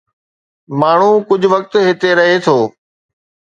ماڻهو 0.79 1.11
ڪجهه 1.29 1.51
وقت 1.53 1.73
هتي 1.87 2.09
رهي 2.19 2.37
ٿو. 2.45 2.57